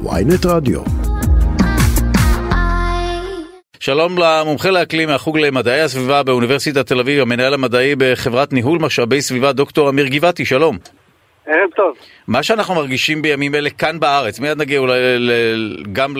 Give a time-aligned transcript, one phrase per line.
[0.00, 0.80] ויינט רדיו.
[3.80, 9.52] שלום למומחה לאקלים מהחוג למדעי הסביבה באוניברסיטת תל אביב, המנהל המדעי בחברת ניהול משאבי סביבה,
[9.52, 10.78] דוקטור אמיר גבעתי, שלום.
[11.46, 11.94] ערב טוב.
[12.28, 14.98] מה שאנחנו מרגישים בימים אלה כאן בארץ, מיד נגיע אולי
[15.92, 16.14] גם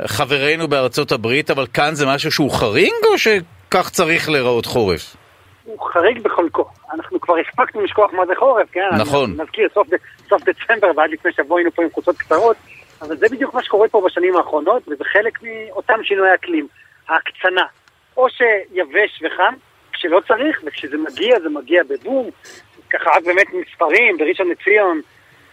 [0.00, 5.16] לחברינו בארצות הברית, אבל כאן זה משהו שהוא חריג או שכך צריך להיראות חורף?
[5.64, 6.64] הוא חריג בחלקו.
[6.94, 8.80] אנחנו כבר הספקנו לשכוח מה זה חורף, כן?
[8.98, 9.30] נכון.
[9.30, 9.88] אני נזכיר, סוף,
[10.28, 12.56] סוף דצמבר ועד לפני שבוע היינו פה עם חולצות קצרות,
[13.02, 16.66] אבל זה בדיוק מה שקורה פה בשנים האחרונות, וזה חלק מאותם שינויי אקלים.
[17.08, 17.64] ההקצנה.
[18.16, 19.54] או שיבש וחם,
[19.92, 22.30] כשלא צריך, וכשזה מגיע, זה מגיע בבום.
[22.90, 25.00] ככה רק באמת מספרים, בראשון לציון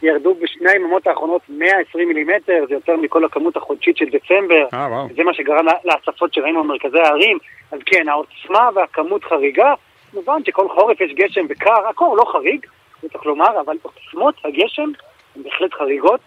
[0.01, 4.67] ירדו בשני היממות האחרונות 120 מילימטר, זה יותר מכל הכמות החודשית של דצמבר.
[4.73, 5.07] אה, וואו.
[5.15, 7.37] זה מה שגרם להצפות שראינו במרכזי הערים.
[7.71, 9.73] אז כן, העוצמה והכמות חריגה.
[10.13, 12.65] מובן שכל חורף יש גשם וקר, הקור לא חריג,
[13.11, 14.91] צריך לומר, אבל עוצמות הגשם
[15.35, 16.19] הן בהחלט חריגות,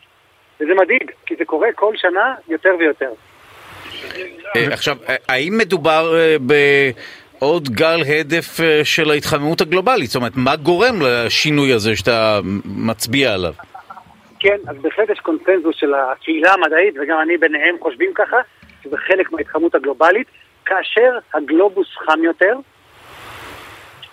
[0.60, 3.10] וזה מדאיג, כי זה קורה כל שנה יותר ויותר.
[4.57, 10.07] אה, עכשיו, אה, האם מדובר אה, בעוד גל הדף של ההתחממות הגלובלית?
[10.07, 13.52] זאת אומרת, מה גורם לשינוי הזה שאתה מצביע עליו?
[14.38, 18.37] כן, אז בהחלט יש קונצנזוס של הקהילה המדעית, וגם אני ביניהם חושבים ככה,
[18.85, 20.26] שזה חלק מההתחממות הגלובלית.
[20.65, 22.57] כאשר הגלובוס חם יותר,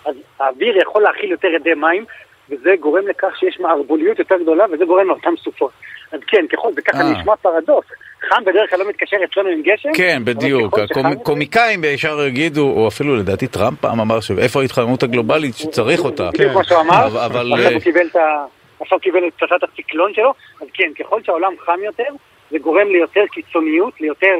[0.04, 2.04] אז האוויר יכול להכיל יותר ידי מים,
[2.50, 5.70] וזה גורם לכך שיש מערבוליות יותר גדולה, וזה גורם לאותן סופות.
[6.12, 7.88] אז כן, ככל, זה ככה נשמע פרדוקס.
[8.28, 9.88] חם בדרך כלל לא מתקשר אצלנו עם גשם.
[9.94, 10.78] כן, בדיוק.
[11.04, 16.30] הקומיקאים ישר יגידו, או אפילו לדעתי טראמפ פעם אמר שאיפה ההתחממות הגלובלית שצריך אותה.
[16.34, 17.52] בדיוק מה שהוא אמר, אבל...
[17.52, 18.44] עכשיו הוא קיבל את ה...
[18.80, 22.08] עכשיו קיבל את פצצת הציקלון שלו, אז כן, ככל שהעולם חם יותר,
[22.50, 24.34] זה גורם ליותר קיצוניות, ליותר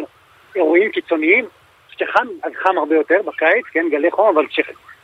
[0.56, 1.44] אירועים קיצוניים.
[1.96, 4.46] כשחם, אז חם הרבה יותר בקיץ, כן, גלי חום, אבל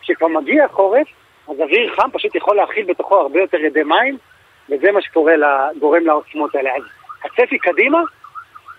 [0.03, 1.07] כשכבר מגיע החורף,
[1.51, 4.19] אז אוויר חם פשוט יכול להכיל בתוכו הרבה יותר ידי מים,
[4.69, 5.33] וזה מה שקורה,
[5.79, 6.71] גורם לעוצמות האלה.
[6.77, 6.83] אז
[7.25, 7.99] הצפי קדימה,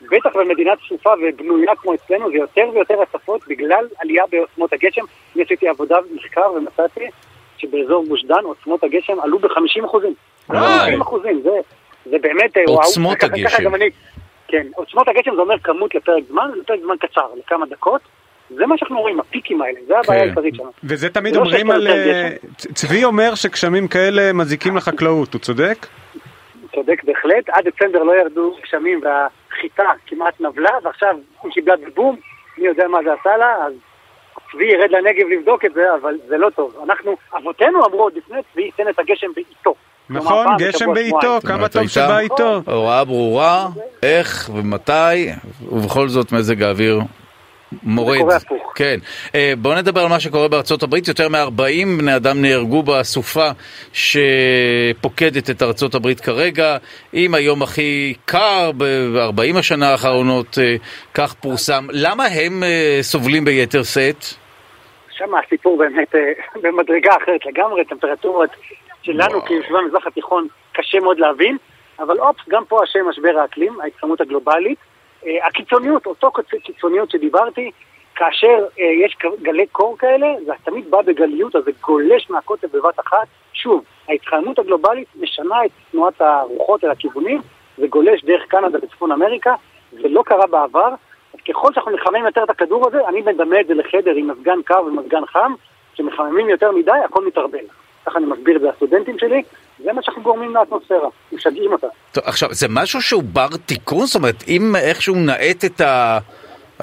[0.01, 5.01] בטח במדינה צפופה ובנויה כמו אצלנו, זה יותר ויותר הצפות בגלל עלייה בעוצמות הגשם.
[5.35, 7.09] אני עשיתי עבודה מחקר ומצאתי
[7.57, 10.13] שבאזור גוש דן עוצמות הגשם עלו ב-50 אחוזים.
[10.47, 11.59] 50 אחוזים, זה,
[12.05, 12.57] זה באמת...
[12.67, 13.47] עוצמות וואו, הגשם.
[13.47, 13.89] ככה גם אני,
[14.47, 18.01] כן, עוצמות הגשם זה אומר כמות לפרק זמן, לפרק זמן קצר, לכמה דקות.
[18.55, 20.27] זה מה שאנחנו רואים, הפיקים האלה, זה הבעיה כן.
[20.27, 20.71] העיקרית שלנו.
[20.83, 21.87] וזה תמיד לא אומרים על...
[21.87, 22.29] אה,
[22.73, 25.87] צבי אומר שגשמים כאלה מזיקים לחקלאות, הוא צודק?
[26.75, 32.15] צודק בהחלט, עד דצמבר לא ירדו גשמים והחיטה כמעט נבלה, ועכשיו היא קיבלה בבום,
[32.57, 33.73] מי יודע מה זה עשה לה, אז
[34.51, 36.73] צבי ירד לנגב לבדוק את זה, אבל זה לא טוב.
[36.83, 39.73] אנחנו, אבותינו אמרו עוד לפני צבי, תן את הגשם בעיתו.
[40.09, 41.41] נכון, גשם בעיתו.
[41.47, 42.61] כמה טוב שבא איתו.
[42.65, 43.67] הוראה ברורה,
[44.03, 45.29] איך ומתי,
[45.71, 46.99] ובכל זאת מזג האוויר
[47.83, 48.19] מורד.
[48.75, 48.97] כן.
[49.35, 51.07] אה, בואו נדבר על מה שקורה בארצות הברית.
[51.07, 53.49] יותר מ-40 בני אדם נהרגו בסופה
[53.93, 56.77] שפוקדת את ארצות הברית כרגע.
[57.13, 60.75] עם היום הכי קר ב-40 השנה האחרונות, אה,
[61.13, 61.87] כך פורסם.
[61.91, 64.23] למה הם אה, סובלים ביתר שאת?
[65.11, 66.15] שם הסיפור באמת
[66.63, 68.49] במדרגה אחרת לגמרי, טמפרטורות
[69.01, 69.45] שלנו.
[69.45, 71.57] כיושבי המזרח התיכון קשה מאוד להבין,
[71.99, 74.77] אבל אופס, גם פה השם משבר האקלים, ההתחממות הגלובלית.
[75.25, 77.71] אה, הקיצוניות, אותו קיצ- קיצוניות שדיברתי,
[78.15, 82.99] כאשר אה, יש גלי קור כאלה, זה תמיד בא בגליות, אז זה גולש מהקוטב בבת
[82.99, 83.27] אחת.
[83.53, 87.41] שוב, ההתחממות הגלובלית משנה את תנועת הרוחות אל הכיוונים,
[87.77, 89.55] זה גולש דרך קנדה וצפון אמריקה,
[89.91, 90.89] זה לא קרה בעבר.
[91.33, 94.61] אז ככל שאנחנו מחממים יותר את הכדור הזה, אני מדמה את זה לחדר עם מזגן
[94.65, 95.53] קר ומזגן חם,
[95.93, 97.65] כשמחממים יותר מדי, הכל מתערבל.
[98.05, 99.43] ככה אני מסביר את זה לסטודנטים שלי,
[99.83, 101.87] זה מה שאנחנו גורמים לאטמוספירה, משגעים אותה.
[102.11, 104.05] טוב, עכשיו, זה משהו שהוא בר תיקון?
[104.05, 106.19] זאת אומרת, אם איכשהו נאט את ה...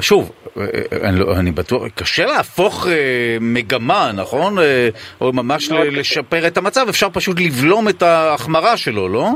[0.01, 4.59] שוב, אה, אה, אני, לא, אני בטוח, קשה להפוך אה, מגמה, נכון?
[4.59, 4.89] אה,
[5.21, 5.99] או ממש ל-.
[5.99, 9.27] לשפר את המצב, אפשר פשוט לבלום את ההחמרה שלו, לא?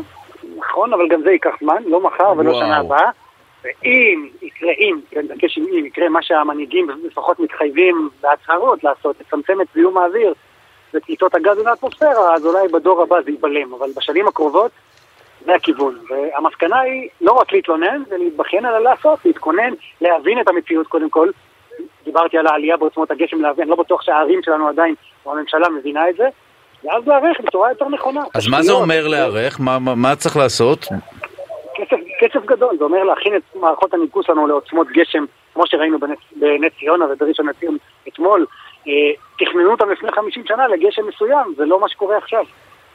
[0.59, 2.55] נכון, אבל גם זה ייקח זמן, לא מחר ולא.
[2.55, 3.11] שנה הבאה.
[3.65, 9.67] ואם יקרה, אם, כן, עם אם, יקרה מה שהמנהיגים לפחות מתחייבים בהצהרות לעשות, לצמצם את
[9.75, 10.35] זיהום האוויר
[10.95, 14.71] ופליטות הגז לאטמוספירה, אז אולי בדור הבא זה ייבלם, אבל בשנים הקרובות
[15.45, 15.99] זה הכיוון.
[16.11, 21.29] והמסקנה היא לא רק להתלונן ולהתבכיין, אלא לעשות, להתכונן, להבין את המציאות קודם כל.
[22.05, 24.95] דיברתי על העלייה בעוצמות הגשם, להבין, אני לא בטוח שהערים שלנו עדיין,
[25.27, 26.29] או הממשלה מבינה את זה,
[26.85, 28.21] ואז להיערך בצורה יותר נכונה.
[28.35, 29.61] אז מה זה אומר להיערך?
[29.61, 30.87] מה, מה, מה צריך לעשות?
[31.75, 35.25] כסף, כסף גדול, זה אומר להכין את מערכות הניקוס שלנו לעוצמות גשם,
[35.55, 37.77] כמו שראינו בנס, בנס ציונה ובראשון לציון
[38.09, 38.47] אתמול.
[38.89, 38.93] אה,
[39.39, 42.45] תכננו אותם לפני 50 שנה לגשם מסוים, זה לא מה שקורה עכשיו.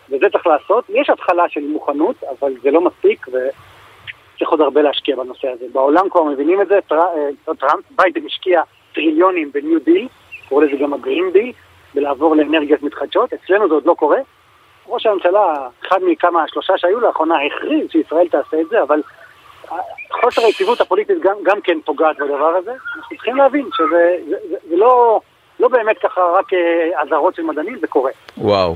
[0.10, 0.86] וזה צריך לעשות.
[0.90, 5.66] יש התחלה של מוכנות, אבל זה לא מספיק, וצריך עוד הרבה להשקיע בנושא הזה.
[5.74, 8.62] בעולם כבר מבינים את זה, טר, אה, לא טראמפ, ביידן השקיע
[8.94, 10.08] טריליונים ב New Deal,
[10.50, 11.52] קורא לזה גם ה Green Deal,
[11.96, 13.34] ולעבור לאנרגיות מתחדשות.
[13.34, 14.20] אצלנו זה עוד לא קורה.
[14.88, 19.02] ראש הממשלה, אחד מכמה, שלושה שהיו לאחרונה, הכריז שישראל תעשה את זה, אבל
[20.12, 22.72] חוסר היציבות הפוליטית גם, גם כן פוגעת בדבר הזה.
[22.72, 25.20] אנחנו צריכים להבין שזה זה, זה, זה לא,
[25.72, 28.12] לא באמת ככה רק אה, אזהרות של מדענים, זה קורה.
[28.38, 28.76] וואו.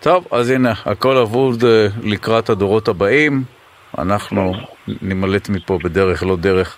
[0.00, 3.42] טוב, אז הנה, הכל אבוד אה, לקראת הדורות הבאים.
[3.98, 4.52] אנחנו
[5.02, 6.76] נימלט מפה בדרך לא דרך.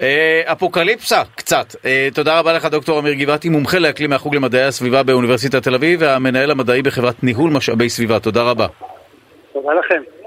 [0.00, 1.66] אה, אפוקליפסה, קצת.
[2.14, 6.50] תודה רבה לך, דוקטור אמיר גבעתי, מומחה לאקלים מהחוג למדעי הסביבה באוניברסיטת תל אביב והמנהל
[6.50, 8.20] המדעי בחברת ניהול משאבי סביבה.
[8.20, 8.66] תודה רבה.
[9.52, 10.17] תודה לכם.